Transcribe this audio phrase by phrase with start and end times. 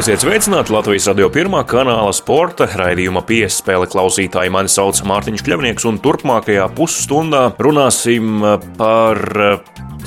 [0.00, 4.48] Esiet sveicināti Latvijas radio pirmā kanāla sporta raidījuma piespēle klausītāji.
[4.48, 8.40] Mani sauc Mārtiņš Kļavnieks, un turpmākajā pusstundā runāsim
[8.78, 9.20] par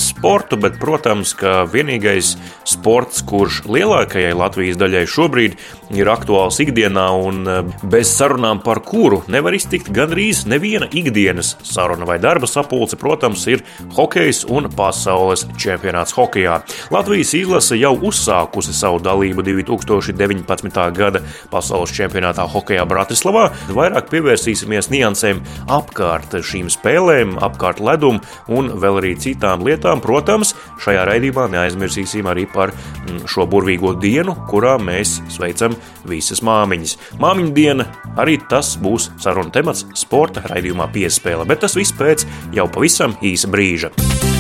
[0.02, 2.34] sportu, bet, protams, ka vienīgais
[2.68, 5.58] sports, kurš lielākajai Latvijas daļai šobrīd
[5.94, 7.56] ir aktuāls ikdienā un e,
[7.90, 13.64] bez sarunām par kuru nevar iztikt gandrīz neviena ikdienas saruna vai darba sapulce, protams, ir
[13.98, 16.60] hokejs un pasaules čempionāts hokejā.
[16.94, 20.82] Latvijas izlase jau uzsākusi savu dalību 2019.
[20.98, 23.50] gada pasaules čempionātā hokejā Bratislavā.
[23.74, 30.02] Vairāk pievērsīsimies niansēm apkārt šīm spēlēm, apkārt ledumu un vēl arī citām lietām lietām.
[30.02, 35.76] Protams, šajā raidījumā neaizmirsīsim arī par mm, šo burvīgo dienu, kurā mēs sveicam
[36.06, 36.98] visas māmiņas.
[37.20, 37.86] Māmiņu diena
[38.18, 43.50] arī tas būs saruna temats sporta raidījumā piespēle, bet tas viss pēc jau pavisam īsa
[43.52, 44.33] brīža.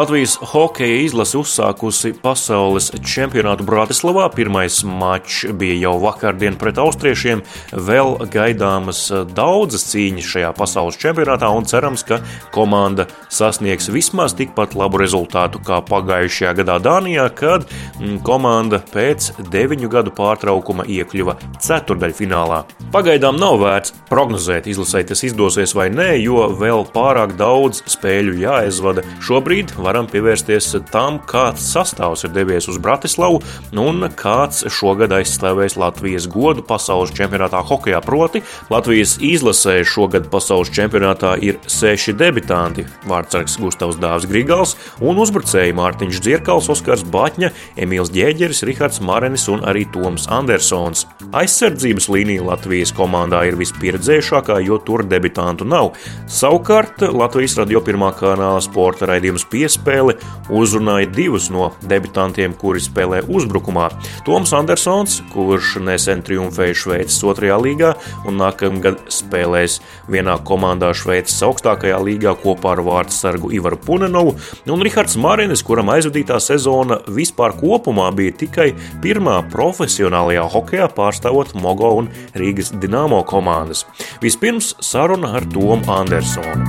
[0.00, 4.30] Latvijas hokeja izlase uzsākusi pasaules čempionātu Bratislavā.
[4.32, 7.42] Pirmais mačs bija jau vakardien pret austriešiem.
[7.88, 9.02] Vēl gaidāmas
[9.36, 12.22] daudzas cīņas šajā pasaules čempionātā un cerams, ka
[12.54, 19.92] komanda sasniegs vismaz tikpat labu rezultātu kā pagājušajā gadā Dānijā, kad mm, komanda pēc deviņu
[19.92, 22.64] gadu pārtraukuma iekļuva ceturdaļfinālā.
[22.90, 29.04] Pagaidām nav vērts prognozēt, izlasē tas izdosies vai nē, jo vēl pārāk daudz spēļu jāizvada.
[29.22, 33.38] Šobrīd varam pievērsties tam, kāds sastāvs ir devies uz Bratislavu
[33.78, 38.00] un kāds šogad aizstāvēs Latvijas godu pasaules čempionātā hokeja.
[38.02, 38.42] Proti,
[38.74, 46.20] Latvijas izlasē šogad pasaules čempionātā ir seši debitanti- Vārtsargs Gustavs Dāvs Grigals un uzbrucēji Mārtiņš
[46.26, 51.06] Dzirkals, Oskars Batņa, Emīls Ģēģeris, Rihards Marenis un arī Toms Andersons.
[51.30, 55.92] Aizsardzības līnija Latvijas komandā ir vispieredzējušākā, jo tur debitantu nav.
[56.30, 60.16] Savukārt Latvijas radio pirmā kanāla sporta raidījums piespēlē spēli
[60.50, 63.88] uzrunāja divus no debitantiem, kuri spēlē uzbrukumā.
[64.26, 67.92] Toms Andersons, kurš nesen triumfēja Šveices otrajā līgā
[68.28, 69.80] un nākamgad spēlēs
[70.10, 74.36] vienā komandā Šveices augstākajā līgā kopā ar vārdu sargu Ivaru Punenovu,
[74.70, 78.70] un Rihards Marinis, kuram aizvadītā sezona vispār kopumā bija tikai
[79.02, 83.86] pirmā profesionālajā hokeja pārstāvot Mogo un Rīgas Dienāmo komandas.
[84.22, 86.68] Vispirms saruna ar Tomu Andersonu.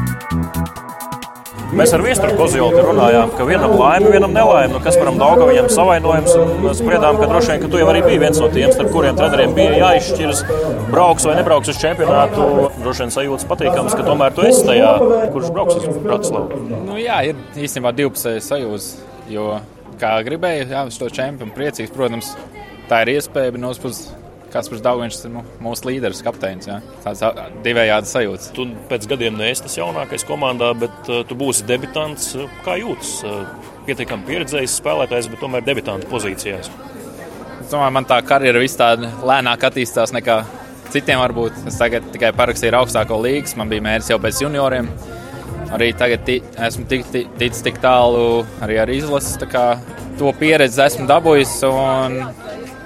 [1.71, 5.69] Mēs ar Viesturu Kozjolku runājām, ka vienam laime, vienam nelaime, nu, kas param Dauga viņam
[5.71, 6.33] savainojums.
[6.65, 9.15] Mēs spriedām, ka droši vien, ka tu jau arī biji viens no tiem, starp kuriem
[9.15, 10.43] treneriem bija jāizšķiras,
[10.91, 12.47] brauks vai nebrauks uz čempionātu.
[12.81, 14.91] Droši vien sajūtas patīkams, ka tomēr tu esi tajā,
[15.31, 16.59] kurš brauks uz Bratislavu.
[16.89, 18.89] Nu, jā, ir īstenībā divpusējas sajūtas,
[19.31, 19.53] jo
[20.01, 22.35] kā gribēju, jā, uz to čempionu priecīgs, protams,
[22.91, 24.20] tā ir iespēja, bet no otras puses
[24.51, 26.67] Kaspars Dārgājs ir nu, mūsu līderis, kapteinis.
[26.67, 26.79] Jā.
[27.05, 27.21] Tāds
[27.63, 28.49] divējādi sajūta.
[28.55, 32.33] Tu pēc gadiem neesi tas jaunākais komandā, bet uh, tu būsi debitants.
[32.65, 33.13] Kā jūtas?
[33.23, 33.45] Uh,
[33.87, 36.67] Pietiekami pieredzējis spēlētājs, bet tomēr debitanta pozīcijās.
[37.61, 40.41] Es domāju, man tā karjera vis tāda lēnāk attīstās nekā
[40.91, 41.21] citiem.
[41.23, 41.63] Varbūt.
[41.71, 44.91] Es tagad tikai parakstīju augstāko līgas, man bija mērķis jau pēc junioriem.
[45.71, 47.07] Arī tagad esmu tik,
[47.39, 49.39] ticis tik tālu arī ar izlases.
[50.19, 51.55] To pieredzi esmu dabūjis.
[51.71, 52.19] Un,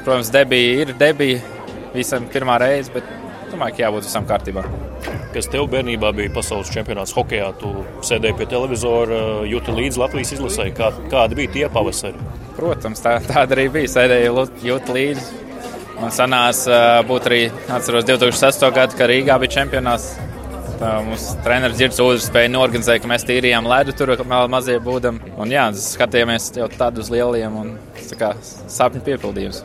[0.05, 1.54] protams, debija ir debija
[1.95, 3.07] visam pirmā reize, bet
[3.51, 4.65] domāju, ka jābūt visam kārtībā.
[5.35, 7.49] Kas tev bērnībā bija pasaules čempionāts hokeja?
[7.59, 7.71] Tu
[8.07, 10.69] sēdēji pie televizora, jūti līdzi Latvijas izlasē.
[10.75, 12.29] Kā, kādi bija tie pavasari?
[12.55, 13.91] Protams, tā, tāda arī bija.
[13.97, 15.41] Sēdēju jūti līdzi.
[15.95, 17.41] Man sanāca būt arī,
[17.71, 18.65] atceros, 2006.
[18.75, 20.13] gadu, kad Rīgā bija čempionāts.
[20.75, 25.21] Tā mums treneris Girts Udrs spēja norganizēt, ka mēs tīrījām ledu tur vēl mazie būdam.
[25.39, 27.71] Un jā, skatījāmies jau tādus lieliem un
[28.09, 29.63] tā kā sapņu piepildījumus.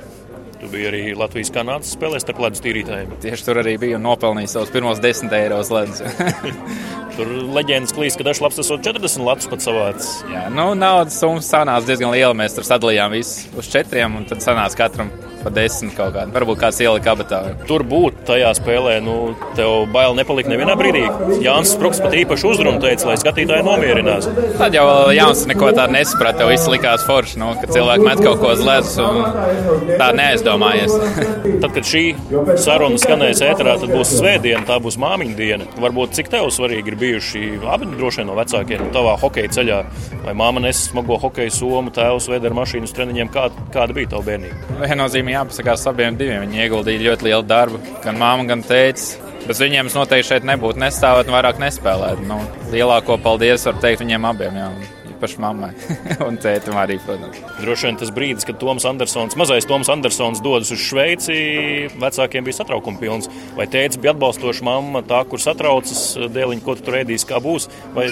[0.60, 3.14] Tu biji arī Latvijas kanādas spēlēs starp ledus tīrītājiem.
[3.22, 6.02] Tieši tur arī bija un nopelnīja savus pirmos 10 eiro ledus.
[7.16, 10.12] tur leģendas klīst, ka dažs labs esot 40 latus pat savāds.
[10.30, 12.36] Jā, nu naudas summa sanāca diezgan liela.
[12.36, 16.32] Mēs tur sadalījām visu uz četriem un tad sanāca katram pa desmit kaut kādu.
[16.34, 17.40] Varbūt kāds ielika kabatā.
[17.68, 19.14] Tur būt tajā spēlē, nu,
[19.58, 21.06] tev bail nepalikt nevienā brīdī.
[21.44, 24.28] Jānis Spruks pat īpaši uzrunu teica, lai skatītāji nomierinās.
[24.60, 24.86] Tad jau
[25.16, 26.42] Jānis neko tādu nesaprata.
[26.42, 29.20] Tev viss likās forši, nu, ka cilvēki met kaut ko uz ledus un
[30.00, 30.94] tā neaizdomājies.
[31.62, 32.04] tad, kad šī
[32.60, 35.68] saruna skanēs ēterā, tad būs svētdiena, tā būs māmiņa diena.
[35.80, 39.80] Varbūt cik tev svarīgi ir bijuši abi droši vien no vecākiem tavā hokeja ceļā.
[40.26, 44.26] Vai māma nes smago hokeja somu, tēvs veda ar mašīnu treniņiem, kā, kāda bija tava
[44.28, 44.78] bērnība?
[44.84, 46.46] Viennozīmīgi viņiem jāpasakās abiem diviem.
[46.46, 49.12] Viņi ieguldīja ļoti lielu darbu, gan māma, gan tēvs.
[49.46, 52.22] Bez viņiem es noteikti šeit nebūtu nestāvēt un vairāk nespēlēt.
[52.28, 52.40] Nu,
[52.74, 54.58] lielāko paldies var teikt viņiem abiem.
[54.60, 54.99] Jā.
[55.20, 55.70] Īpaši mammai
[56.26, 57.40] un tētim arī, protams.
[57.60, 62.60] Droši vien tas brīdis, kad Toms Andersons, mazais Toms Andersons dodas uz Šveici, vecākiem bija
[62.62, 63.28] satraukuma pilns.
[63.58, 67.68] Vai tēvs bija atbalstošs mamma, tā, kur satraucas dēliņa, ko tu tur ēdīs, kā būs,
[67.96, 68.08] vai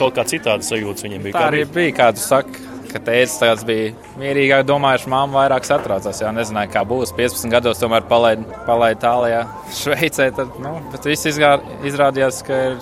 [0.00, 1.36] kaut kā citāda sajūta viņam bija?
[1.36, 6.22] Tā arī bija, kā tu saki ka tēvs tāds bija mierīgāk domājuši, māma vairāk satraucās.
[6.22, 7.12] Jā, nezināja, kā būs.
[7.18, 9.42] 15 gados tomēr palaid, palaid tālajā
[9.82, 10.30] Šveicē.
[10.38, 11.56] Tad, nu, bet viss izgā,
[11.88, 12.78] izrādījās, ka ir,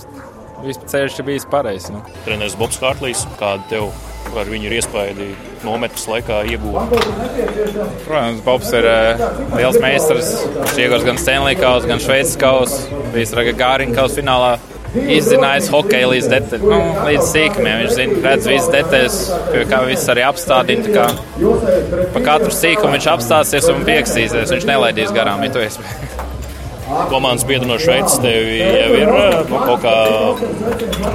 [0.66, 1.92] viss ceļš ir bijis pareizs.
[1.94, 2.02] Nu.
[2.24, 3.92] Treneris Bobs Kārtlīs, kāda tev
[4.34, 5.28] ar viņu ir iespēja
[5.64, 6.94] nometnes laikā iegūt?
[8.06, 9.24] Protams, Bobs ir uh,
[9.54, 10.32] liels meistars.
[10.56, 13.02] Viņš iegūst gan Stanley kausu, gan Šveices kausu.
[13.14, 14.54] Bijis Raga Gāriņa kausa finālā
[14.94, 17.80] izzinājis hokeju līdz, deta, nu, līdz sīkumiem.
[17.84, 19.20] Viņš zina, redz visas detaļas,
[19.50, 20.94] pie kā viss arī apstādina.
[20.94, 21.08] Kā
[22.14, 24.54] pa katru sīkumu viņš apstāsies un pieksīsies.
[24.54, 26.23] Viņš nelaidīs garām, ja to iespēju.
[27.10, 29.94] Komandas biedri no Šveices tevi jau ir nu, kaut kā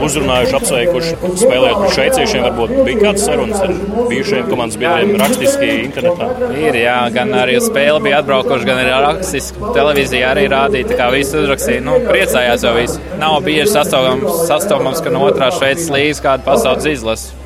[0.06, 2.46] uzrunājuši, apsveikuši, spēlējot pret šveiciešiem.
[2.48, 3.74] Varbūt bija kāds sarunas ar
[4.12, 6.30] bijušajiem komandas biedriem rakstiski internetā.
[6.60, 9.66] Ir, jā, gan arī uz spēli bija atbraukuši, gan arī rakstiski.
[9.78, 11.86] Televīzija arī rādīja, kā visi uzrakstīja.
[11.86, 13.02] Nu, priecājās jau visi.
[13.22, 17.39] Nav bieži sastopams, ka no otrās Šveices līnijas kāda pasaules izlase.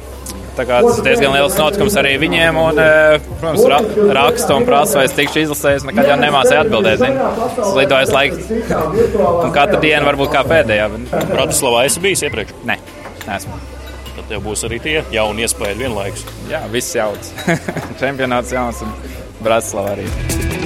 [0.58, 2.60] Tas ir diezgan liels notikums arī viņiem.
[2.62, 3.80] Un, e, protams, ra
[4.20, 5.88] raksta un prasa, vai es tikšu izlasējis.
[5.90, 7.04] Nekad jau nemācīju atbildēt.
[7.04, 8.42] Es lidoju laiku,
[9.34, 10.90] un katru dienu varbūt kā pēdējā.
[11.34, 12.58] Bratislavā esi bijis iepriekš?
[12.70, 12.80] Nē,
[13.28, 13.62] neesmu.
[14.14, 16.28] Tad tev būs arī tie jauni iespējas vienlaikus.
[16.52, 17.34] Jā, viss jauns.
[18.02, 18.94] Čempionāts jauns un
[19.42, 20.63] Bratislava arī.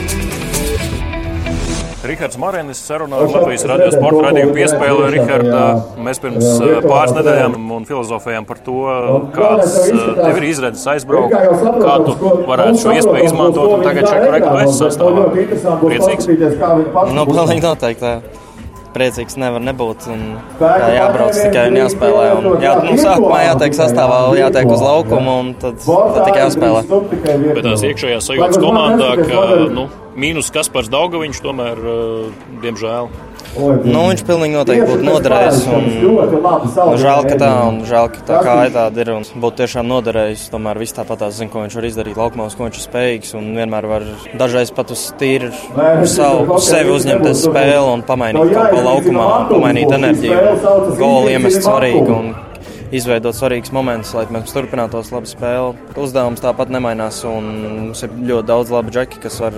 [2.08, 5.10] Rihards Marēnis sarunā ar Latvijas radio sporta radījumu piespēli.
[5.16, 5.64] Riharda,
[6.06, 8.78] mēs pirms eh, pāris nedēļām un filozofējām par to,
[9.36, 13.76] kāds eh, tev ir izredzes aizbraukt, kā tu varētu šo iespēju izmantot.
[13.78, 15.30] Un tagad šeit rekordu esi sastāvā.
[15.84, 16.30] Priecīgs?
[17.18, 18.46] Nu, pilnīgi noteikti.
[18.98, 20.08] Priecīgs nevar nebūt.
[20.58, 22.26] Jā, jābrauc tikai un jāspēlē.
[22.40, 26.82] Un, jā, nu, sākumā jātiek sastāvā, jātiek uz laukumu un tad, tad tikai jāspēlē.
[27.54, 29.46] Bet tās iekšējās sajūtas komandā, ka
[29.76, 29.86] nu,
[30.18, 33.12] mīnus Kaspars Daugaviņš tomēr, uh, diemžēl.
[33.58, 35.62] Nu, viņš pilnīgi noteikti būtu noderējis.
[35.74, 35.88] Un,
[36.88, 39.14] un žēl, ka tā, un žēl, ka tā kāja tāda ir.
[39.38, 40.48] Būtu tiešām noderējis.
[40.54, 43.34] Tomēr viss tāpat zina, ko viņš var izdarīt laukumā, ko viņš ir spējīgs.
[43.40, 44.08] Un vienmēr var
[44.40, 49.30] dažreiz pat uz tīri uz savu uz sevi uzņemties spēli un pamainīt kaut ko laukumā,
[49.52, 50.44] pamainīt enerģiju,
[51.00, 52.06] golu iemest svarīgi.
[52.18, 52.36] Un,
[52.96, 55.76] izveidot svarīgus momentus, lai mēs turpinātos labi spēli.
[56.00, 59.58] Uzdevums tāpat nemainās, un mums ir ļoti daudz labi džeki, kas var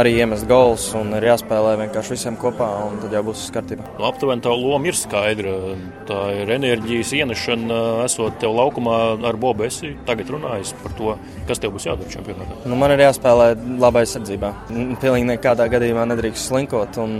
[0.00, 3.86] arī iemest gols, un ir jāspēlē vienkārši visiem kopā, un tad jau būs kārtībā.
[3.98, 5.56] Nu, aptuveni tā loma ir skaidra.
[6.10, 8.98] Tā ir enerģijas ienešana, esot tev laukumā
[9.30, 9.66] ar Bobu.
[9.68, 11.16] Es tagad runāju par to,
[11.48, 12.60] kas tev būs jādara čempionātā.
[12.68, 14.52] Nu, man ir jāspēlē labai aizsardzībā.
[15.02, 17.00] Pilnīgi nekādā gadījumā nedrīkst slinkot.
[17.02, 17.16] Un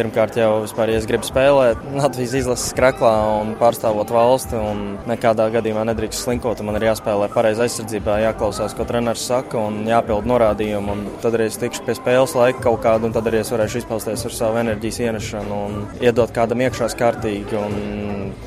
[0.00, 3.10] Pirmkārt, jau vispār, ja es gribu spēlēt Latvijas izlases kraklā
[3.42, 4.78] un pārstāvot valsti, un
[5.10, 6.62] nekādā gadījumā nedrīkst slinkot.
[6.64, 10.94] Man ir jāspēlē pareizi aizsardzībā, jāklausās, ko treneris saka, un jāpild norādījumi.
[10.94, 13.82] Un tad arī es tikšu pie spēles laika kaut kādu, un tad arī es varēšu
[13.82, 17.76] izpausties ar savu enerģijas ienešanu un iedot kādam iekšā kārtīgi un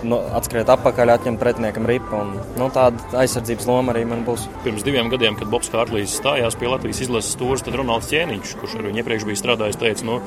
[0.10, 2.18] nu, atskriet atpakaļ, atņemt pretiniekam ripu.
[2.18, 4.50] Un, nu, tāda aizsardzības loma arī man būs.
[4.66, 8.78] Pirms diviem gadiem, kad Bobs Kārlīs stājās pie Latvijas izlases stūres, tad Ronalds Ķēniņš, kurš
[8.80, 10.20] ar viņu iepriekš bija strādājis, teica, nu,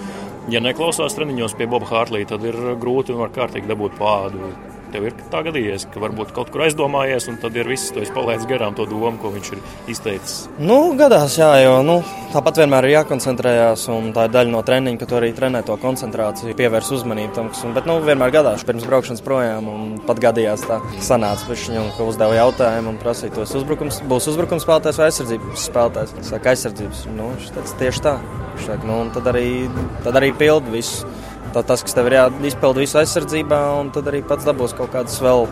[0.52, 4.50] ja neklausās treniņos pie Boba Hārlīja, tad ir grūti un var kārtīgi dabūt pādu.
[4.96, 8.46] Tev ir tā gadījies, ka varbūt kaut kur aizdomājies, un tad ir viss, tu palaidis
[8.48, 9.58] garām to domu, ko viņš ir
[9.92, 10.36] izteicis.
[10.56, 11.98] Nu, gadās, jā, jo nu,
[12.32, 15.76] tāpat vienmēr ir jākoncentrējās, un tā ir daļa no treniņa, ka tu arī trenē to
[15.82, 20.24] koncentrāciju, pievērs uzmanību tam, kas, un, bet, nu, vienmēr gadās pirms braukšanas projām, un pat
[20.24, 25.10] gadījās tā sanāca viņam, ka uzdeva jautājumu un prasīja, tos uzbrukums, būs uzbrukums spēlētājs vai
[25.10, 26.16] aizsardzības spēlētājs.
[26.32, 28.16] Saka, aizsardzības, nu, tas tieši tā.
[28.64, 29.48] Saka, nu, tad arī,
[30.08, 31.04] tad arī pildu visu
[31.54, 35.18] tā, tas, kas tev ir jāizpild visu aizsardzībā, un tad arī pats dabūs kaut kādas
[35.22, 35.46] vēl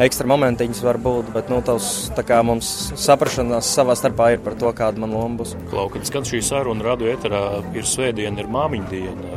[0.00, 2.70] ekstra momentiņas var būt, bet nu, tavs, kā mums
[3.00, 5.56] saprašanās savā starpā ir par to, kāda man loma būs.
[5.72, 7.42] Klau, kad skan šī saruna radio eterā,
[7.76, 9.34] ir svētdiena, ir māmiņa diena.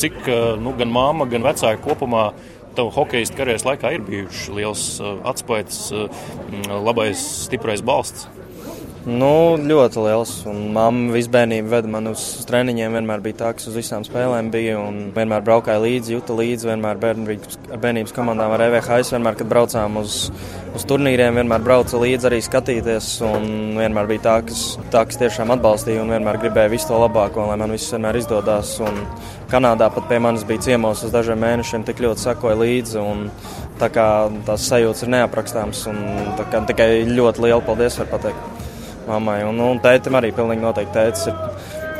[0.00, 0.20] Cik
[0.60, 2.28] nu, gan māma, gan vecāki kopumā
[2.74, 4.86] tavu hokeja karjeras laikā ir bijuši liels
[5.30, 5.80] atspējas,
[6.84, 8.28] labais, stiprais balsts?
[9.04, 10.30] Nu, ļoti liels.
[10.48, 12.94] Un mamma visu bērnību veda man uz, uz treniņiem.
[12.96, 14.78] Vienmēr bija tā, kas uz visām spēlēm bija.
[14.80, 16.70] Un vienmēr braukāja līdzi, juta līdzi.
[16.70, 19.12] Vienmēr bērnības, ar bērnības komandām ar EVHS.
[19.12, 20.16] Vienmēr, kad braucām uz,
[20.72, 23.10] uz turnīriem, vienmēr brauca līdzi arī skatīties.
[23.28, 23.46] Un
[23.76, 27.60] vienmēr bija tā, kas, tā, kas tiešām atbalstīja un vienmēr gribēja visu to labāko, lai
[27.60, 28.78] man viss vienmēr izdodas.
[28.80, 29.04] Un
[29.52, 33.02] Kanādā pat pie manis bija ciemos uz dažiem mēnešiem, tik ļoti sakoja līdzi.
[33.04, 33.26] Un,
[33.76, 34.10] tā kā
[34.48, 36.04] tās sajūtas ir neaprakstāmas un
[36.72, 38.72] tikai ļoti liela paldies var pateikt
[39.08, 39.40] mammai.
[39.48, 41.40] Un, un tētim arī pilnīgi noteikti tētis ir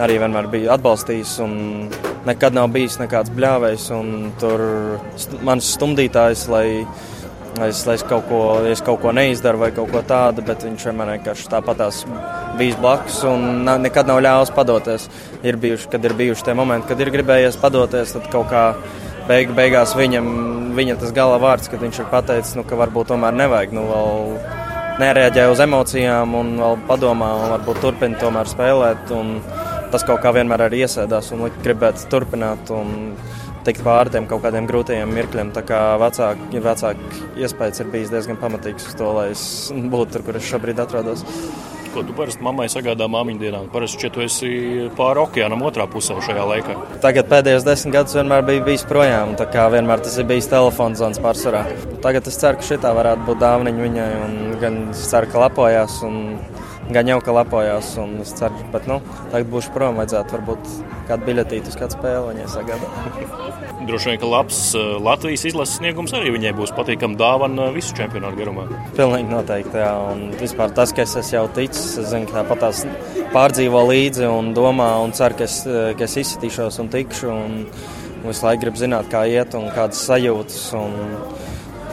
[0.02, 1.56] arī vienmēr bija atbalstījis un
[2.26, 3.90] nekad nav bijis nekāds bļāvējs.
[4.42, 4.64] Tur
[5.20, 6.66] st mans stumdītājs, lai,
[7.66, 11.14] es, es, kaut ko, es kaut ko neizdaru vai kaut ko tādu, bet viņš vienmēr
[11.18, 12.02] vienkārši tāpatās
[12.58, 15.08] bijis blakus un nekad nav ļāvis padoties.
[15.46, 18.66] Ir bijuši, kad ir bijuši tie momenti, kad ir gribējies padoties, tad kaut kā
[19.28, 20.28] beig, beigās viņam,
[20.76, 23.74] viņa tas gala vārds, kad viņš ir pateicis, nu, ka varbūt tomēr nevajag.
[23.76, 23.86] Nu,
[24.94, 29.10] Nereaģēja uz emocijām un vēl padomā, un varbūt turpina tomēr spēlēt.
[29.90, 32.70] Tas kaut kā vienmēr arī iesēdās un gribētu turpināt.
[32.74, 33.16] Un,
[33.64, 35.52] tikt pāri tiem kaut kādiem grūtajiem mirkļiem.
[35.56, 40.26] Tā kā vecāki, vecāki iespējas ir bijis diezgan pamatīgs uz to, lai es būtu tur,
[40.26, 41.24] kur es šobrīd atrodos.
[41.94, 43.58] Ko tu parasti mammai sagādā māmiņu dienā?
[43.70, 44.48] Parasti šķiet, tu esi
[44.98, 46.74] pāri okeānam otrā pusē šajā laikā.
[47.04, 50.98] Tagad pēdējos desmit gadus vienmēr biju bijis projām, tā kā vienmēr tas ir bijis telefons
[50.98, 51.62] zvans pārsvarā.
[52.02, 54.34] Tagad es ceru, ka šī varētu būt dāvaniņa viņai, un
[54.64, 56.00] gan es ceru, ka lepojās.
[56.08, 56.18] Un
[56.92, 57.94] gan jau ka lepojās.
[58.22, 59.00] Es ceru, bet nu,
[59.32, 59.98] tagad būšu prom.
[60.00, 60.70] Vajadzētu varbūt
[61.08, 63.24] kādu biļetīti uz kādu spēli viņai sagādāt.
[63.88, 68.40] Droši vien, ka labs eh, Latvijas izlases sniegums arī viņai būs patīkama dāvana visu čempionātu
[68.40, 68.68] garumā.
[68.96, 69.80] Pilnīgi noteikti.
[69.82, 69.92] Jā.
[70.12, 72.84] Un vispār tas, ka es jau ticis, es zinu, ka tāpat tās
[73.34, 77.32] pārdzīvo līdzi un domā un ceru, ka es, ka es izsitīšos un tikšu.
[77.34, 77.60] Un,
[78.24, 80.60] un visu laiku gribu zināt, kā iet un kādas sajūtas.
[80.78, 80.94] Un,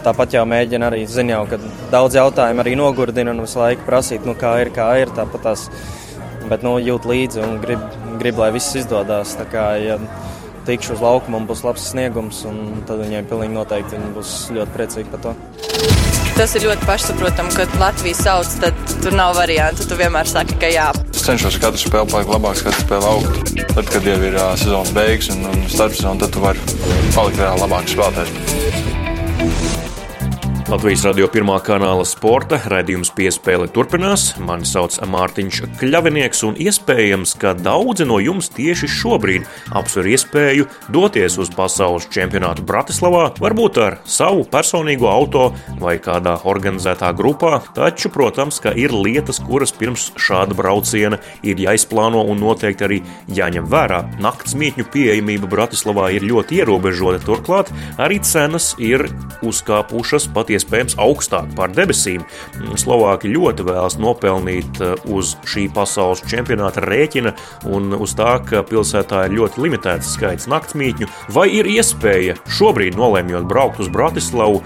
[0.02, 1.60] Tāpat jau mēģina arī, jau, ka
[1.92, 5.14] daudz jautājumu arī nogurdina un visu laiku prasīt, nu, kā ir, kā ir.
[5.14, 5.68] Tāpat tās,
[6.50, 7.84] bet nu, jūt līdzi un grib,
[8.22, 9.36] grib, lai viss izdodas.
[9.38, 10.00] Tā kā, ja
[10.66, 12.44] tikšu uz laukumu un būs labs sniegums,
[12.90, 15.36] tad viņiem pilnīgi noteikti viņi būs ļoti priecīgi par to.
[16.38, 19.86] Tas ir ļoti pašsaprotami, ka Latvijas sauc, tad tur nav variantu.
[19.86, 20.88] Tu vienmēr saki, ka jā.
[21.12, 23.54] Es cenšos katru spēli palikt labāks, katru spēli augt.
[23.76, 26.66] Tad, kad jau ir uh, sezonas beigas un, un starpsezona, tad tu vari
[27.14, 29.91] palikt vēl labāks spēlētājs.
[30.72, 34.30] Latvijas radio pirmā kanāla sporta raidījums piespēle turpinās.
[34.40, 41.36] Mani sauc Mārtiņš Kļavinieks, un iespējams, ka daudzi no jums tieši šobrīd apsver iespēju doties
[41.44, 45.50] uz pasaules čempionātu Bratislavā, varbūt ar savu personīgo auto
[45.82, 47.60] vai kādā organizētā grupā.
[47.76, 53.68] Taču, protams, ka ir lietas, kuras pirms šāda brauciena ir jāizplāno un noteikti arī jāņem
[53.68, 54.06] vērā.
[54.24, 59.10] Nakts mītņu pieejamība Bratislavā ir ļoti ierobežota, turklāt arī cenas ir
[59.44, 62.24] uzkāpušas patiesi iespējams augstāk par debesīm.
[62.80, 67.34] Slovāki ļoti vēlas nopelnīt eh, uz šī pasaules čempionāta rēķina
[67.72, 73.48] un uz tā, ka pilsētā ir ļoti limitēts skaits naktsmītņu, vai ir iespēja šobrīd nolēmjot
[73.50, 74.62] braukt uz Bratislavu,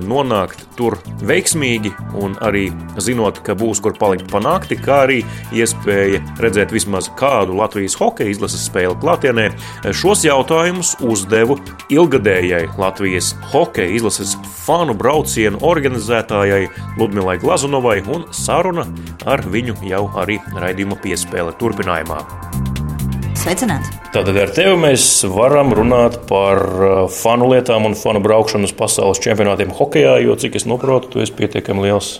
[0.00, 2.68] nonākt tur veiksmīgi un arī
[3.02, 5.20] zinot, ka būs kur palikt pa nakti, kā arī
[5.56, 9.50] iespēja redzēt vismaz kādu Latvijas hokeja izlases spēli klātienē.
[9.96, 11.58] Šos jautājumus uzdevu
[11.92, 16.68] ilgadējai Latvijas hokeja izlases fanu braucienu braucienu organizētājai
[16.98, 18.84] Ludmilai Glazunovai un saruna
[19.24, 22.20] ar viņu jau arī raidījuma piespēle turpinājumā.
[23.40, 23.88] Sveicināts!
[24.12, 29.22] Tātad ar tevi mēs varam runāt par uh, fanu lietām un fanu braukšanu uz pasaules
[29.22, 32.18] čempionātiem hokeja, jo, cik es saprotu, tu esi pietiekami liels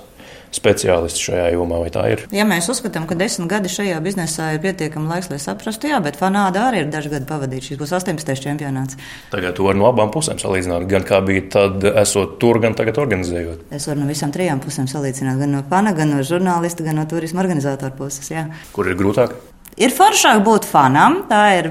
[0.55, 2.25] speciālisti šajā jomā, vai tā ir?
[2.35, 6.19] Ja mēs uzskatām, ka desmit gadi šajā biznesā ir pietiekami laiks, lai saprastu, jā, bet
[6.21, 7.71] fanāda arī ir daži gadi pavadīti.
[7.71, 8.35] Šis būs 18.
[8.45, 8.99] čempionāts.
[9.35, 12.99] Tagad tu vari no abām pusēm salīdzināt, gan kā bija tad, esot tur, gan tagad
[13.03, 13.69] organizējot.
[13.77, 17.07] Es varu no visām trijām pusēm salīdzināt, gan no fana, gan no žurnālista, gan no
[17.11, 18.33] turisma organizatora puses.
[18.33, 18.49] Jā.
[18.75, 19.39] Kur ir grūtāk?
[19.79, 21.21] Ir foršāk būt fanam.
[21.31, 21.71] Tā ir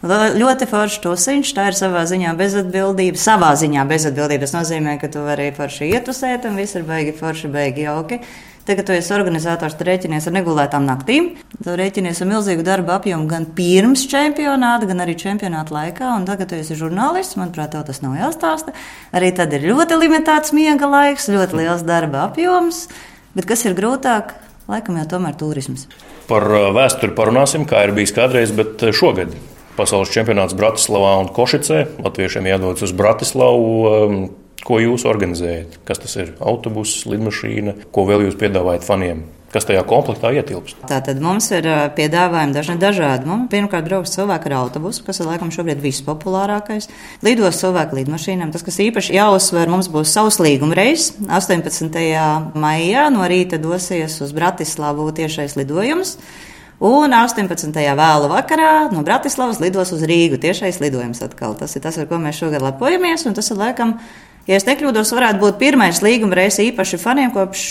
[0.00, 1.54] ļoti forša tusiņš.
[1.54, 3.20] Tā ir savā ziņā bezatbildība.
[3.20, 4.46] Savā ziņā bezatbildība.
[4.46, 8.22] Tas nozīmē, ka tu vari forši ietusēt, un viss ir baigi forši, baigi jauki.
[8.68, 11.30] Tagad, kad tu esi organizators, tu rēķinies ar negulētām naktīm.
[11.56, 16.10] Tu rēķinies ar milzīgu darba apjomu gan pirms čempionāta, gan arī čempionāta laikā.
[16.18, 18.74] Un tagad, kad tu esi žurnālists, manuprāt, tev tas nav jāstāsta.
[19.16, 22.84] Arī tad ir ļoti limitēts miega laiks, ļoti liels darba apjoms.
[23.32, 24.36] Bet kas ir grūtāk?
[24.68, 25.86] Laikam jau tomēr turisms.
[26.28, 29.32] Par uh, vēsturi parunāsim, kā ir bijis kādreiz, bet uh, šogad
[29.78, 31.84] pasaules čempionāts Bratislavā un Košicē.
[32.04, 33.72] Latviešiem jādodas uz Bratislavu.
[33.88, 34.20] Um,
[34.66, 35.78] ko jūs organizējat?
[35.88, 36.34] Kas tas ir?
[36.44, 39.24] Autobuss, lidmašīna, ko vēl jūs piedāvājat faniem?
[39.48, 40.76] Kas tajā komplektā ietilpst?
[40.90, 41.64] Tātad mums ir
[41.96, 43.24] piedāvājumi dažni dažādi.
[43.30, 46.90] Mums pirmkārt brauks cilvēki ar autobusu, kas ir laikam šobrīd vispopulārākais.
[47.24, 48.52] Lidos cilvēku lidmašīnām.
[48.52, 51.14] Tas, kas īpaši jāuzsver, mums būs savs līguma reizes.
[51.24, 51.96] 18.
[52.60, 56.18] maijā no rīta dosies uz Bratislavu tiešais lidojums.
[56.84, 57.72] Un 18.
[57.72, 60.36] vēlu vakarā no Bratislavas lidos uz Rīgu.
[60.44, 61.56] Tiešais lidojums atkal.
[61.56, 63.24] Tas ir tas, ar ko mēs šogad lepojamies.
[63.32, 63.96] Tas ir laikam
[64.48, 67.62] Ja es nekļūdos, varētu būt pirmais līguma reizes īpaši faniem kopš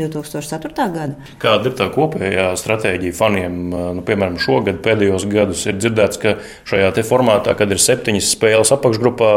[0.00, 0.70] 2004.
[0.94, 1.26] gada.
[1.42, 3.58] Kāda ir tā kopējā stratēģija faniem?
[3.98, 6.38] Nu, piemēram, šogad pēdējos gadus ir dzirdēts, ka
[6.70, 9.30] šajā formātā, kad ir septiņas spēles apakšgrupā,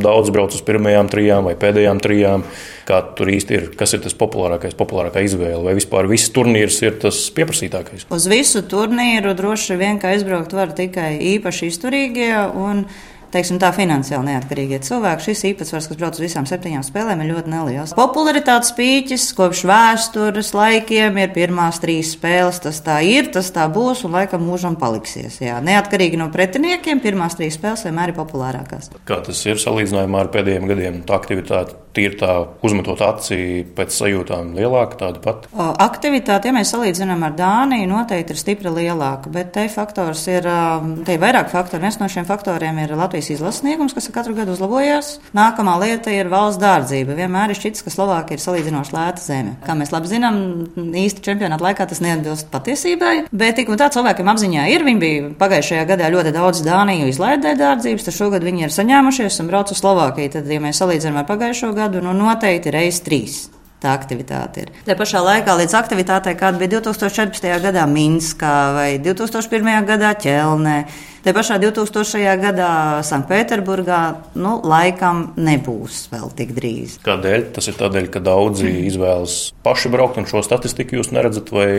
[0.00, 2.48] daudz brauc uz pirmajām trijām vai pēdējām trijām.
[2.88, 3.68] Kā tur īsti ir?
[3.78, 5.60] Kas ir tas populārākais, populārākā izvēle?
[5.68, 8.08] Vai vispār viss turnīrs ir tas pieprasītākais?
[8.08, 12.32] Uz visu turnīru droši vien, ka aizbraukt var tikai īpaši izturīgie.
[12.56, 12.86] Un
[13.32, 15.26] teiksim, tā finansiāli neatkarīgie cilvēki.
[15.26, 17.94] Šis īpatsvars, kas brauc uz visām septiņām spēlēm, ir ļoti neliels.
[17.98, 22.60] Popularitātes pīķis kopš vēstures laikiem ir pirmās trīs spēles.
[22.62, 25.40] Tas tā ir, tas tā būs un laikam mūžam paliksies.
[25.42, 25.58] Jā.
[25.64, 28.92] Neatkarīgi no pretiniekiem, pirmās trīs spēles vienmēr ir populārākās.
[29.08, 31.00] Kā tas ir salīdzinājumā ar pēdējiem gadiem?
[31.08, 32.32] Tā aktivitāte tīri tā
[32.64, 33.38] uzmetot acī
[33.76, 35.50] pēc sajūtām lielāka, tāda pati?
[35.52, 40.48] Aktivitāte, ja mēs salīdzinām ar Dāniju, noteikti ir stipri lielāka, bet te faktors ir,
[41.06, 41.82] te ir vairāk faktori.
[41.82, 45.18] Viens no šiem faktoriem ir Latvijas izlasniegums, kas katru gadu uzlabojās.
[45.36, 47.16] Nākamā lieta ir valsts dārdzība.
[47.18, 49.56] Vienmēr ir šķits, ka Slovākija ir salīdzinoši lēta zeme.
[49.66, 50.40] Kā mēs labi zinām,
[50.76, 54.86] īsti čempionāta laikā tas neatbilst patiesībai, bet tik un tā cilvēkiem apziņā ir.
[54.86, 59.50] Viņi bija pagājušajā gadā ļoti daudz Dāniju izlaidē dārdzības, tad šogad viņi ir saņēmušies un
[59.50, 60.32] brauc uz Slovākiju.
[60.38, 63.46] Tad, ja mēs salīdzinām ar pagājušo gadu, nu noteikti reiz trīs
[63.82, 64.72] tā aktivitāte ir.
[64.86, 67.48] Tā pašā laikā līdz aktivitātei, kāda bija 2014.
[67.64, 69.70] gadā Minskā vai 2001.
[69.88, 70.76] gadā Ķelnē.
[71.22, 72.22] Te pašā 2000.
[72.42, 72.70] gadā
[73.06, 74.00] Sanktpēterburgā
[74.42, 76.98] nu, laikam nebūs vēl tik drīz.
[77.06, 77.48] Kādēļ?
[77.54, 78.82] Tas ir tādēļ, ka daudzi mm.
[78.90, 79.36] izvēlas
[79.66, 81.72] paši braukt, un šo statistiku jūs neredzat, vai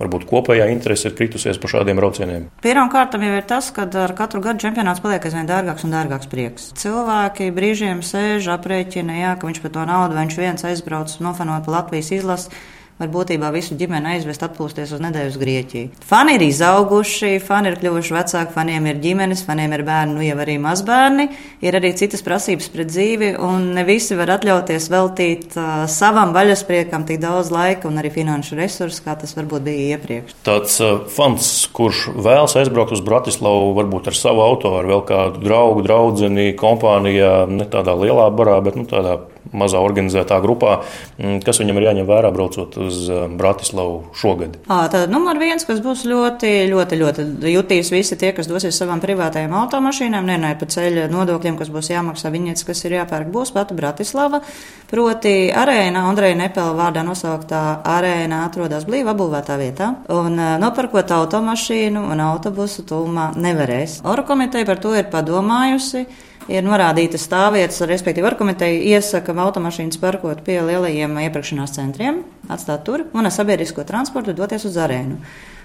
[0.00, 2.48] varbūt kopējā interese ir kritusies par šādiem braucieniem?
[2.64, 6.70] Pirmkārt, jau ir tas, ka ar katru gadu čempionāts paliek aizvien dārgāks un dārgāks prieks.
[6.80, 11.78] Cilvēki brīžiem sēž aprēķina, jā, ka viņš par to naudu, viņš viens aizbrauc nofanot pa
[11.78, 12.52] Latvijas izlasi
[13.00, 15.90] var būtībā visu ģimeni aizvest atpūsties uz nedēļu uz Grieķiju.
[16.06, 20.36] Fani ir izauguši, fani ir kļuvuši vecāki, faniem ir ģimenes, faniem ir bērni, nu jau
[20.44, 21.28] arī mazbērni,
[21.64, 27.06] ir arī citas prasības pret dzīvi, un ne visi var atļauties veltīt uh, savam vaļaspriekam
[27.08, 30.36] tik daudz laika un arī finanšu resursu, kā tas varbūt bija iepriekš.
[30.46, 35.44] Tāds uh, fans, kurš vēlas aizbraukt uz Bratislavu, varbūt ar savu auto, ar vēl kādu
[35.44, 39.18] draugu, draudzeni, kompānijā, ne tādā lielā barā, bet nu, tādā
[39.52, 40.80] mazā organizētā grupā,
[41.18, 44.58] mm, kas viņam ir jāņem vērā braucot uz eh, Bratislavu šogad?
[44.68, 49.54] Tātad numur viens, kas būs ļoti, ļoti, ļoti jutīs visi tie, kas dosies savām privātajām
[49.62, 54.42] automašīnām, nenāja pa ceļa nodokļiem, kas būs jāmaksā viņietas, kas ir jāpērk, būs pati Bratislava.
[54.90, 62.24] Proti arēna, Andreja Nepela vārdā nosauktā arēna atrodas blīvi apbūvētā vietā, un nopirkot automašīnu un
[62.24, 64.00] autobusu tūmā nevarēs.
[64.10, 66.06] Oro komiteja par to ir padomājusi
[66.48, 73.28] ir norādītas stāvvietas, respektīvi, argumentēji iesaka automašīnas parkot pie lielajiem iepirkšanās centriem, atstāt tur un
[73.28, 75.20] ar sabiedrisko transportu doties uz arēnu.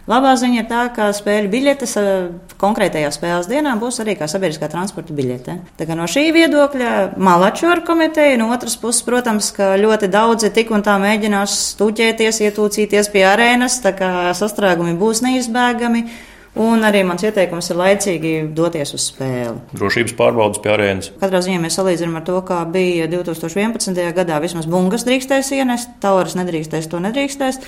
[0.06, 1.96] Labā ziņa ir tā, ka spēļu biļetes
[2.62, 5.56] konkrētajā spēles dienā būs arī kā sabiedriskā transporta biļete.
[5.80, 10.52] Tā kā no šī viedokļa malaču ar komiteju, no otras puses, protams, ka ļoti daudzi
[10.54, 16.06] tik un tā mēģinās stuķēties, ietūcīties pie arēnas, tā kā sastrēgumi būs neizbēgami.
[16.56, 19.58] Un arī mans ieteikums ir laicīgi doties uz spēli.
[19.76, 21.10] Drošības pārbaudas pie arēnas.
[21.20, 24.00] Katrā ziņā mēs salīdzinām ar to, kā bija 2011.
[24.16, 24.40] gadā.
[24.44, 27.60] Vismaz bungas drīkstēs ienest, tauras nedrīkstēs, to nedrīkstēs.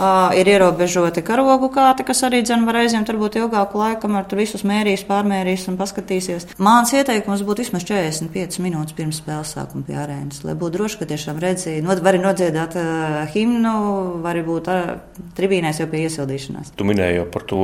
[0.00, 4.38] Uh, ir ierobežoti karogu kāti, kas arī dzen var aizņemt varbūt ilgāku laiku, kamēr tur
[4.40, 6.46] visus mērīs, pārmērīs un paskatīsies.
[6.56, 11.10] Mans ieteikums būtu vismaz 45 minūtes pirms spēles sākuma pie arēnas, lai būtu droši, ka
[11.10, 13.74] tiešām redzēji, no, vari nodziedāt uh, himnu,
[14.24, 14.94] vari būt uh,
[15.36, 16.72] tribīnēs jau pie iesildīšanās.
[16.80, 17.60] Tu minēji jau par to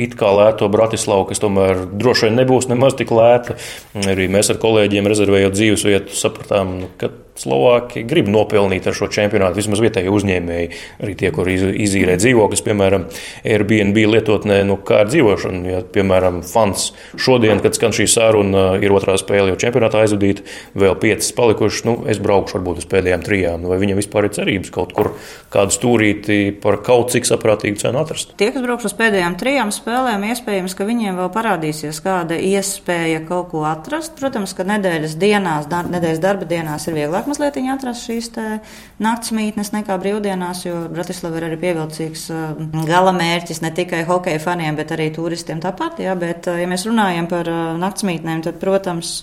[0.00, 3.60] it kā lēto Bratislavu, kas tomēr droši vien nebūs nemaz tik lēta.
[4.00, 9.60] Arī mēs ar kolēģiem rezervējot dzīvesvietu sapratām, ka Slovāki grib nopelnīt ar šo čempionātu.
[9.60, 10.68] Vismaz vietējie uzņēmēji,
[11.04, 13.06] arī tie, kur izīrē dzīvokļus, piemēram,
[13.44, 15.62] Airbnb lietotnē, nu, kā ar dzīvošanu.
[15.70, 20.46] Ja, piemēram, fans šodien, kad skan šī saruna, ir otrā spēle jau čempionātā aizvadīta,
[20.78, 21.84] vēl piecas palikušas.
[21.88, 23.62] Nu, es braukšu varbūt uz pēdējām trijām.
[23.62, 25.12] Nu, vai viņam vispār ir cerības kaut kur
[25.52, 28.34] kādu stūrīti par kaut cik saprātīgu cenu atrast?
[28.40, 33.50] Tie, kas braukšu uz pēdējām trijām spēlēm, iespējams, ka viņiem vēl parādīsies kāda iespēja kaut
[33.52, 34.16] ko atrast.
[34.20, 38.30] Protams, ka nedēļas dienās, nedēļas darba dienās ir vieglāk grūtāk mazliet atrast šīs
[39.02, 44.76] naktsmītnes nekā brīvdienās, jo Bratislava ir arī pievilcīgs uh, gala mērķis ne tikai hokeja faniem,
[44.76, 46.00] bet arī turistiem tāpat.
[46.00, 49.22] Jā, bet, uh, ja mēs runājam par uh, naktsmītnēm, tad, protams,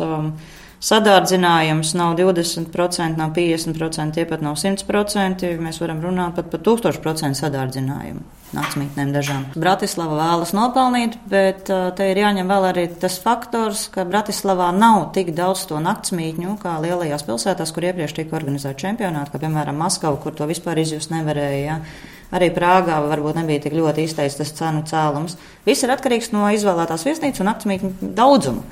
[0.83, 5.51] sadārdzinājums nav 20%, nav 50%, tie pat nav 100%.
[5.63, 9.45] Mēs varam runāt pat par 1000% sadārdzinājumu naktsmītnēm dažām.
[9.57, 15.33] Bratislava vēlas nopelnīt, bet te ir jāņem vēl arī tas faktors, ka Bratislavā nav tik
[15.37, 20.37] daudz to naktsmītņu kā lielajās pilsētās, kur iepriekš tika organizēta čempionāta, kā piemēram Maskava, kur
[20.37, 21.63] to vispār izjust nevarēja.
[21.65, 21.79] Ja?
[22.33, 25.35] Arī Prāgā varbūt nebija tik ļoti izteikts tas cenu cēlums.
[25.67, 28.65] Viss ir atkarīgs no izvēlētās viesnīcas un naktsmītņu daudzuma.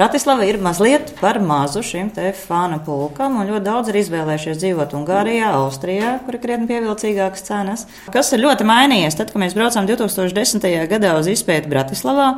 [0.00, 4.94] Bratislava ir mazliet par mazu šim te fāna pulkam, un ļoti daudz ir izvēlējušies dzīvot
[4.96, 7.82] Ungārijā, Austrijā, kur ir krietni pievilcīgākas cenas.
[8.14, 10.64] Kas ir ļoti mainījies, tad, kad mēs braucām 2010.
[10.88, 12.30] gadā uz izpēti Bratislavā.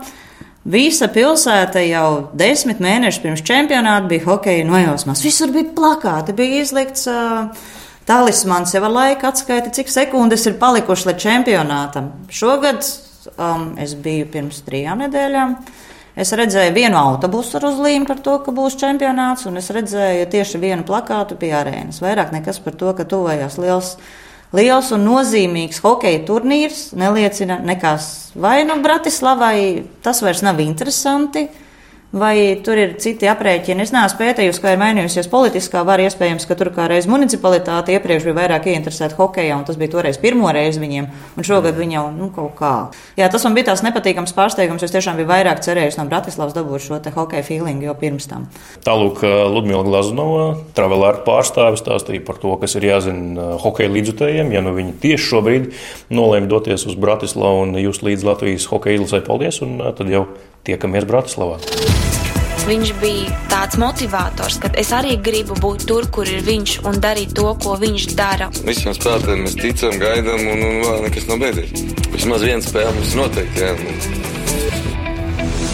[0.75, 5.23] Visa pilsēta jau desmit mēnešus pirms čempionāta bija hokeja nojausmās.
[5.23, 7.47] Visur bija plakāti, bija izlikts uh,
[8.11, 12.11] talismans, jau ar laika atskaiti, cik sekundes ir palikušas līdz čempionātam.
[12.27, 12.83] Šogad
[13.37, 15.57] um, es biju pirms trijām nedēļām.
[16.13, 20.61] Es redzēju vienu autobusu ar uzlīmu par to, ka būs čempionāts, un es redzēju tieši
[20.61, 22.03] vienu plakātu pie arēnas.
[22.05, 23.95] Vairāk nekas par to, ka tuvojās liels,
[24.53, 28.35] liels un nozīmīgs hokeja turnīrs neliecina nekas.
[28.37, 31.47] Vai nu Bratislavai tas vairs nav interesanti,
[32.13, 33.87] Vai tur ir citi aprēķini?
[33.87, 36.05] Es neesmu pētījusi, kā ir mainījusies politiskā vara.
[36.05, 40.19] Iespējams, ka tur kā reiz municipalitāte iepriekš bija vairāk ieinteresēta hokeja, un tas bija toreiz
[40.21, 41.07] pirmo reizi viņiem,
[41.41, 42.75] un šogad viņi jau nu, kaut kā.
[43.17, 44.85] Jā, tas man bija tās nepatīkams pārsteigums.
[44.85, 48.45] Es tiešām biju vairāk cerējis no Bratislavas dabūt šo hokeja feelingu jau pirms tam.
[48.85, 54.53] Tālūk, Ludmila Glaznova, travelāra pārstāvis, stāstīja par to, kas ir jāzina hokeja līdzutējiem.
[54.53, 55.73] Ja nu viņi tieši šobrīd
[56.13, 60.27] nolēma doties uz Bratislavu un jūs līdz Latvijas hokeja izlasē, paldies, un tad jau
[60.69, 61.59] tiekamies Bratislavā.
[62.63, 67.35] Viņš bija tāds motivators, ka es arī gribu būt tur, kur ir viņš un darīt
[67.35, 68.51] to, ko viņš dara.
[68.63, 71.87] Visiem spēlētājiem mēs ticam, gaidām, un, un vēl nekas nav beidzies.
[72.15, 73.67] Vismaz viens spēle mums noteikti.
[73.67, 74.22] Jā.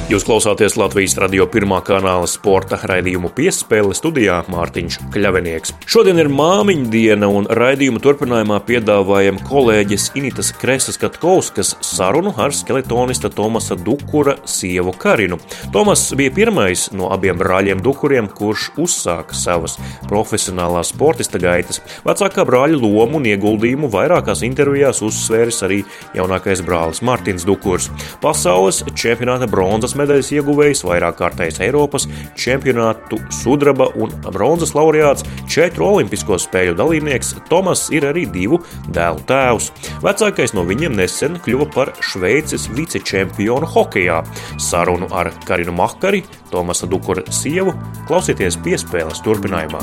[0.09, 5.75] Jūs klausāties Latvijas radio pirmā kanāla sporta raidījumu piespēle studijā Mārtiņš Kļavinieks.
[5.85, 13.29] Šodien ir māmiņa diena, un raidījuma turpinājumā piedāvājam kolēģis Initas Kresas Katkovskas sarunu ar skeletonista
[13.29, 15.37] Tomasa Dukura sievu Karinu.
[15.77, 19.77] Tomas bija pirmais no abiem brāļiem Dukuriem, kurš uzsāka savas
[20.09, 21.83] profesionālās sportista gaitas.
[22.09, 25.83] Vecākā brāļa lomu un ieguldījumu vairākās intervijās uzsvēris arī
[26.17, 27.93] jaunākais brālis Mārtiņš Dukurs.
[28.25, 32.07] Pasaules čempionāta bronzas medaļas ieguvējs, vairāk kārtējs Eiropas
[32.39, 38.61] čempionātu sudraba un bronzas laureāts, četru olimpisko spēļu dalībnieks, Tomas ir arī divu
[38.95, 39.71] dēlu tēvs.
[40.05, 44.23] Vecākais no viņiem nesen kļuva par Šveices vicečempionu hokeja.
[44.63, 47.75] Sarunu ar Karinu Makari, Tomasa Dukura sievu,
[48.09, 49.83] klausieties piespēles turpinājumā.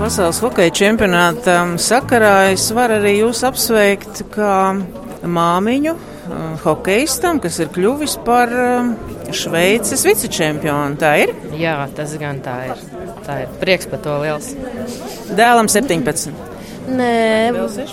[0.00, 4.54] Pasaules hokeja čempionāta sakarā es varu arī jūs apsveikt kā
[5.28, 5.92] māmiņu,
[6.64, 8.92] hokeistam, kas ir kļuvis par um,
[9.34, 10.98] Šveices vicečempionu.
[11.00, 11.34] Tā ir?
[11.58, 12.84] Jā, tas gan tā ir.
[13.26, 14.52] Tā ir prieks par to liels.
[15.36, 16.32] Dēlam 17.
[16.90, 17.52] Nē,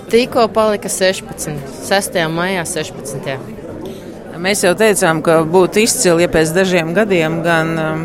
[0.10, 1.60] tikko palika 16.
[1.86, 2.20] 6.
[2.34, 3.56] maijā 16.
[4.38, 8.04] Mēs jau teicām, ka būtu izcili, ja pēc dažiem gadiem gan um,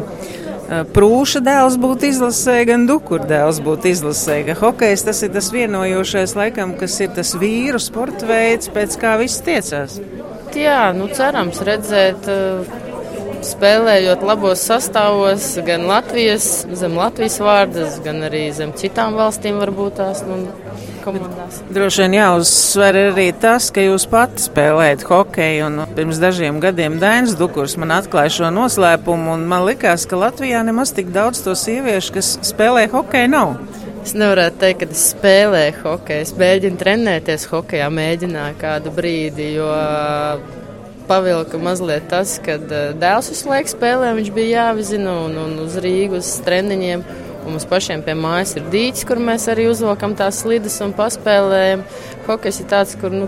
[0.95, 4.41] Prūša dēls būtu izlasē, gan Dukura dēls būtu izlasē.
[4.57, 9.45] Hokejs tas ir tas vienojošais, laikam, kas ir tas vīru sporta veids, pēc kā viss
[9.45, 10.01] tiecās
[10.59, 12.82] jā, nu, cerams redzēt, eh,
[13.46, 20.24] spēlējot labos sastāvos, gan Latvijas, zem Latvijas vārdas, gan arī zem citām valstīm varbūt tās.
[20.26, 20.40] Nu,
[21.02, 21.61] komandās.
[21.72, 25.68] Droši vien jāuzsver arī tas, ka jūs pati spēlējat hokeju.
[25.68, 30.62] Un pirms dažiem gadiem Dainis Dukurs man atklāja šo noslēpumu, un man likās, ka Latvijā
[30.66, 33.57] nemaz tik daudz to sieviešu, kas spēlē hokeju, nav.
[34.02, 36.26] Es nevaru teikt, ka es spēlēju hokeju.
[36.26, 39.70] Es mēģinu trenēties hokeja, mēģināju kādu brīdi, jo
[41.12, 46.31] pavilka mazliet tas, ka dēls visu laiku spēlē, viņš bija jāvizina un, un uz Rīgas
[46.31, 47.05] uz treniņiem.
[47.42, 51.83] Un mums pašiem pie mājas ir dīķis, kur mēs arī uzvelkam tās slides un paspēlējam.
[52.29, 53.27] Hokejs ir tāds, kur nu,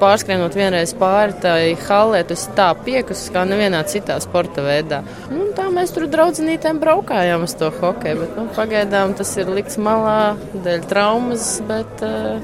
[0.00, 5.02] pārskrienot vienreiz pāri tai halē, tas tā piekus kā nevienā citā sporta veidā.
[5.32, 9.80] Nu, tā mēs tur draudzenītēm braukājām uz to hokeju, bet nu, pagaidām tas ir likts
[9.82, 12.38] malā dēļ traumas, bet uh,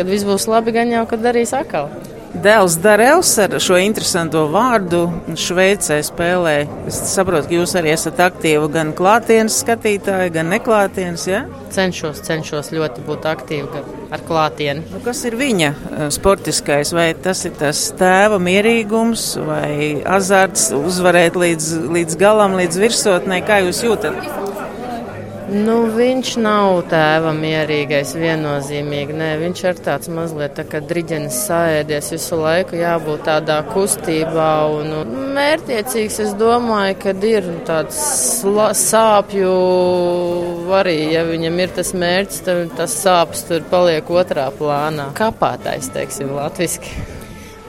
[0.00, 1.92] kad viss būs labi, gan jau, kad darīs atkal.
[2.30, 5.00] Dēls Darels ar šo interesanto vārdu
[5.34, 6.54] Šveicē spēlē.
[6.86, 11.26] Es saprotu, ka jūs arī esat aktīvi gan klātienes skatītāji, gan neklātienes.
[11.26, 11.42] Ja?
[11.74, 13.82] Cenšos, cenšos ļoti būt aktīvi
[14.14, 14.86] ar klātieni.
[14.92, 16.94] Nu, kas ir viņa eh, sportiskais?
[16.94, 19.72] Vai tas ir tas tēva mierīgums vai
[20.06, 23.42] azarts uzvarēt līdz, līdz galam, līdz virsotnē?
[23.46, 24.49] Kā jūs jūtat?
[25.50, 29.16] Nu, viņš nav tēva mierīgais viennozīmīgi.
[29.18, 34.94] Nē, viņš ir tāds mazliet tā kā driģenis sāēdies visu laiku, jābūt tādā kustībā un,
[35.00, 36.20] un mērķiecīgs.
[36.22, 37.98] Es domāju, ka ir tāds
[38.84, 39.54] sāpju
[40.78, 45.10] arī, ja viņam ir tas mērķis, tad tas sāpes tur paliek otrā plānā.
[45.18, 47.19] Kapātais, teiksim, latviski.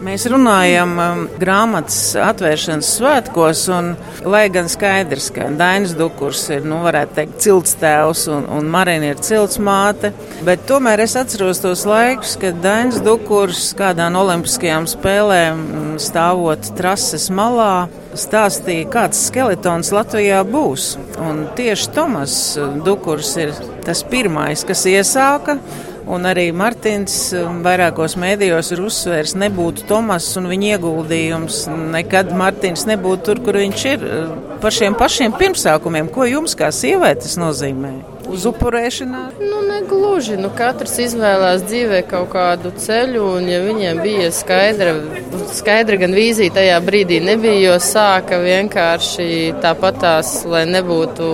[0.02, 3.92] Mēs runājam um, grāmatas atvēršanas svētkos, un
[4.26, 9.12] lai gan skaidrs, ka Dainis Dukurs ir, nu, varētu teikt, cilts tēvs un, un Marina
[9.12, 10.10] ir cilts māte,
[10.48, 16.72] bet tomēr es atceros tos laikus, kad Dainis Dukurs kādā no olimpiskajām spēlēm mm, stāvot
[16.80, 17.86] trases malā,
[18.18, 20.96] stāstīja, kāds skeletons Latvijā būs.
[21.22, 22.40] Un tieši Tomas
[22.82, 23.54] Dukurs ir
[23.86, 25.60] tas pirmais, kas iesāka
[26.10, 31.66] Un arī Martins um, vairākos mēdījos ir uzsvērs, nebūtu Tomas un viņa ieguldījums.
[31.94, 34.08] Nekad Martins nebūtu tur, kur viņš ir.
[34.64, 38.11] Par šiem pašiem pirmsākumiem, ko jums kā sievietes nozīmē?
[38.30, 39.40] Uz upurēšanās?
[39.42, 40.38] Nu, negluži.
[40.40, 44.94] Nu, katrs izvēlās dzīvē kaut kādu ceļu, un ja viņiem bija skaidra,
[45.56, 49.28] skaidra gan vīzija tajā brīdī nebija, jo sāka vienkārši
[49.64, 51.30] tāpatās, lai nebūtu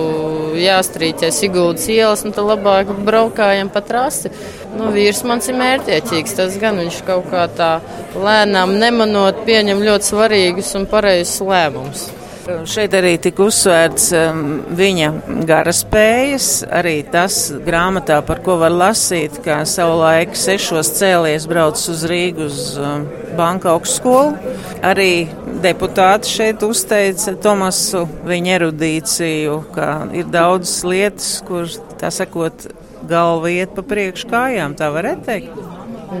[0.58, 4.32] jāstrīķē Siguldas ielas, nu, tad labāk braukājam pa trasi.
[4.76, 7.72] Nu, vīrs mans ir mērķiecīgs, tas gan viņš kaut kā tā
[8.18, 12.08] lēnām nemanot pieņem ļoti svarīgus un pareizus lēmumus.
[12.48, 14.38] Šeit arī tika uzsvērts um,
[14.76, 15.08] viņa
[15.48, 22.04] gara spējas, arī tas grāmatā, par ko var lasīt, kā savulaik sešos cēlies brauc uz
[22.08, 23.04] Rīgu uz um,
[23.36, 24.54] banka augstskolu.
[24.80, 25.28] Arī
[25.60, 31.68] deputāti šeit uzteica Tomasu viņa erudīciju, ka ir daudzas lietas, kur,
[32.00, 32.64] tā sakot,
[33.08, 35.60] galva iet pa priekšu kājām, tā varētu teikt.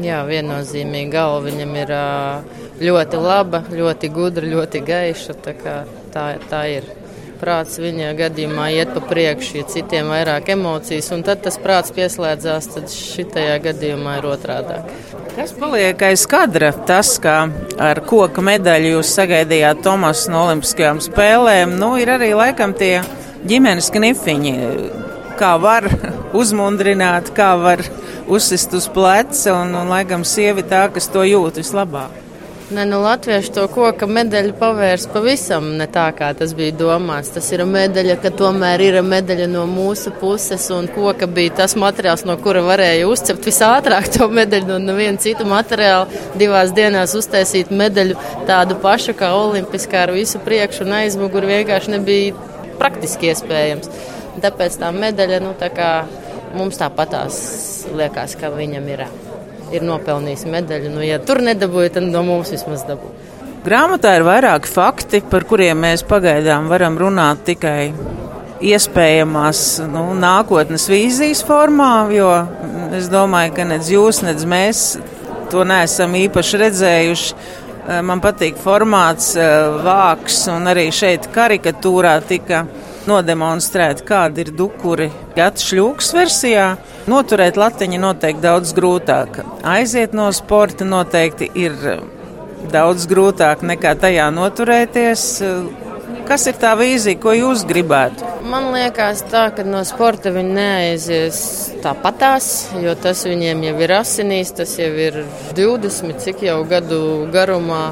[0.04, 1.94] Jā, viennozīmīgi galva viņam ir
[2.84, 5.38] ļoti laba, ļoti gudra, ļoti gaiša.
[6.12, 6.88] Tā, tā, ir.
[7.38, 12.66] Prāts viņa gadījumā iet pa priekšu, ja citiem vairāk emocijas, un tad tas prāts pieslēdzās,
[12.74, 14.80] tad šitajā gadījumā ir otrādi.
[15.36, 16.72] Kas paliek aiz kadra?
[16.88, 17.36] Tas, kā
[17.78, 22.96] ar koka medaļu jūs sagaidījāt Tomas no Olimpiskajām spēlēm, nu, ir arī laikam tie
[23.46, 24.54] ģimenes knifiņi.
[25.38, 25.86] Kā var
[26.40, 27.86] uzmundrināt, kā var
[28.26, 32.27] uzsist uz pleca, un, un laikam sievi tā, kas to jūt vislabāk.
[32.70, 37.30] Ne, nu, Latvieši to koka medaļu pavērs pavisam ne tā, kā tas bija domāts.
[37.32, 42.26] Tas ir medaļa, ka tomēr ir medaļa no mūsu puses, un koka bija tas materiāls,
[42.28, 46.20] no kura varēja uzcept visātrāk to medaļu, no neviena cita materiāla.
[46.36, 48.18] Divās dienās uztaisīt medaļu
[48.50, 52.36] tādu pašu kā olimpiskā ar visu priekšu un aizmuguri vienkārši nebija
[52.76, 53.88] praktiski iespējams.
[54.44, 55.90] Tāpēc tā medaļa, nu, tā kā
[56.52, 57.40] mums tāpatās
[57.96, 59.08] liekas, ka viņam ir
[59.74, 60.92] ir nopelnījis medaļu.
[60.94, 63.26] Nu, ja tur nedabūja, tad no mums vismaz dabūja.
[63.64, 67.90] Grāmatā ir vairāki fakti, par kuriem mēs pagaidām varam runāt tikai
[68.64, 72.30] iespējamās nu, nākotnes vīzijas formā, jo
[72.96, 74.84] es domāju, ka nec jūs, nec mēs
[75.52, 77.40] to neesam īpaši redzējuši.
[78.04, 79.30] Man patīk formāts,
[79.84, 82.66] vāks, un arī šeit karikatūrā tika
[83.08, 86.68] nodemonstrēt, kāda ir dukuri gata šļūks versijā.
[87.08, 89.42] Noturēt latiņu noteikti daudz grūtāk.
[89.66, 91.76] Aiziet no sporta noteikti ir
[92.72, 95.28] daudz grūtāk nekā tajā noturēties.
[96.28, 98.26] Kas ir tā vīzija, ko jūs gribētu?
[98.48, 101.38] Man liekas, tā, ka no sporta viņi neaizies
[101.84, 105.22] tāpatās, jo tas viņiem jau ir asinīs, tas jau ir
[105.56, 107.00] 20, cik jau gadu
[107.32, 107.90] garumā.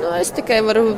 [0.00, 0.94] Nu, es tikai varu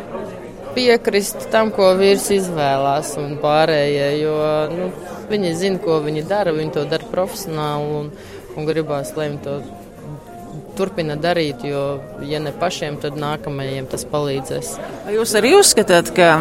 [0.76, 4.36] piekrist tam, ko vīrs izvēlās, un pārējie, jo
[4.72, 4.90] nu,
[5.30, 8.10] viņi zina, ko viņi dara, viņi to dara profesionāli un,
[8.56, 9.58] un gribās, lai viņi to
[10.76, 11.84] turpina darīt, jo,
[12.28, 14.74] ja ne pašiem, tad nākamajiem tas palīdzēs.
[15.12, 16.32] Jūs arī uzskatāt, ka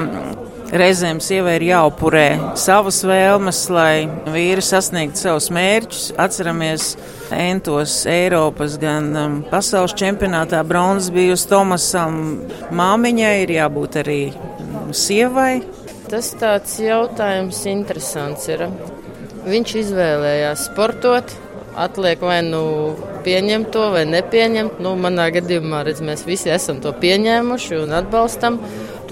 [0.71, 6.05] Reizēm sievai ir jāupurē savas vēlmes, lai vīri sasniegtu savus mērķus.
[6.15, 6.85] Atceramies,
[7.35, 12.21] entos Eiropas, gan um, pasaules čempionātā bronzas bijusi Tomasam.
[12.71, 14.21] Māmiņai ir jābūt arī
[14.95, 15.59] sievai.
[16.07, 18.69] Tas tāds jautājums interesants ir.
[19.43, 21.35] Viņš izvēlējās sportot,
[21.75, 22.63] atliek vai nu
[23.25, 24.79] pieņemt to vai nepieņemt.
[24.79, 28.61] Nu, manā gadījumā redz, mēs visi esam to pieņēmuši un atbalstam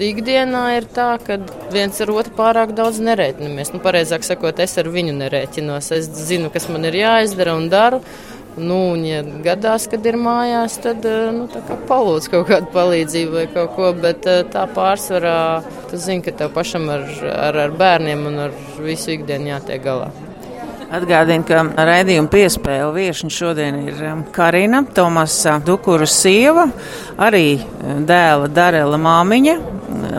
[0.04, 1.38] ikdienā ir tā, ka
[1.72, 3.72] viens ar otru pārāk daudz nerēķinamies.
[3.74, 5.90] Nu, pareizāk sakot, es ar viņu nerēķinos.
[5.96, 8.02] Es zinu, kas man ir jāizdara un daru.
[8.56, 11.46] Nu, un, ja gadās, kad ir mājās, tad eh, nu,
[11.88, 13.92] palūdz kaut kādu palīdzību vai kaut ko.
[14.06, 15.36] Bet eh, tā pārsvarā,
[15.90, 20.10] tu zini, ka tev pašam ar, ar, ar bērniem un ar visu ikdienu jātiek galā.
[20.90, 26.64] Atgādinu, ka raidījuma piespēle viesiņa šodien ir um, Karina, Tomasa Dukura sieva,
[27.14, 29.54] arī um, dēla Darela māmiņa,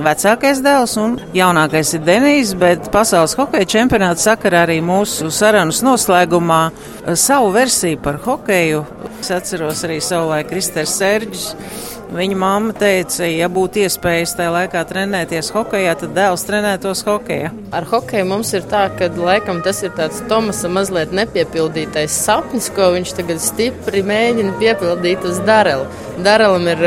[0.06, 6.62] vecākais dēls un jaunākais ir Denijs, bet pasaules hokeja čempionāta sakarā arī mūsu sarunas noslēgumā
[6.72, 8.86] uh, savu versiju par hokeju.
[9.20, 11.50] Es atceros arī savulaik Kristers Serģis
[12.12, 17.54] Viņa mamma teica, ja būtu iespējas tajā laikā trenēties hokeja, tad dēls trenētos hokeja.
[17.72, 22.90] Ar hokeju mums ir tā, ka laikam tas ir tāds Tomasa mazliet nepiepildītais sapnis, ko
[22.98, 25.88] viņš tagad stipri mēģina piepildīt uz Darelu.
[26.22, 26.82] Darelam ir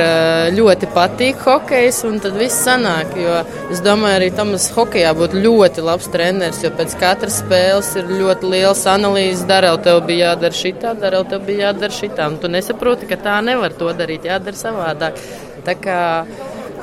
[0.55, 3.41] ļoti patīk hokejs, un tad viss sanāk, jo
[3.73, 8.51] es domāju, arī Tomas hokejā būtu ļoti labs treneris, jo pēc katras spēles ir ļoti
[8.53, 9.47] liels analīzes.
[9.49, 13.39] Darel, tev bija jādara šitā, Darel, tev bija jādara šitā, un tu nesaproti, ka tā
[13.47, 15.19] nevar to darīt, jādara savādāk.
[15.67, 15.99] Tā kā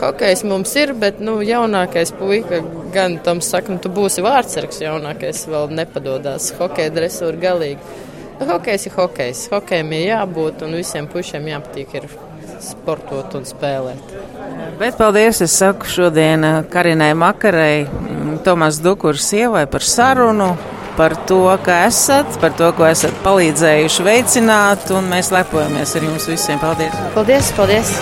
[0.01, 2.59] hokejs mums ir, bet nu, jaunākais puika
[2.91, 6.51] gan tam saka, nu, tu būsi vārdsargs, jaunākais vēl nepadodās.
[6.59, 7.95] Hokeja dresūra galīgi.
[8.41, 9.45] Hokejs ir hokejs.
[9.53, 12.11] Hokejam ir jābūt un visiem pušiem jāpatīk ir
[12.63, 14.13] sportot un spēlēt.
[14.79, 17.87] Bet paldies, es saku šodien Karinai Makarai,
[18.45, 20.55] Tomas Dukurs sievai par sarunu.
[20.97, 26.27] par to, ka esat, par to, ko esat palīdzējuši veicināt, un mēs lepojamies ar jums
[26.29, 26.59] visiem.
[26.59, 26.99] Paldies!
[27.15, 27.53] Paldies!
[27.57, 27.95] paldies.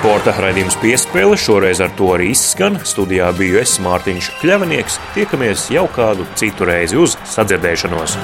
[0.00, 2.78] Sporta raidījums piespēle šoreiz ar to arī izskan.
[2.88, 4.96] Studijā biju es Mārtiņš Kļavinieks.
[5.12, 8.16] Tiekamies jau kādu citu reizi uz sadzirdēšanos.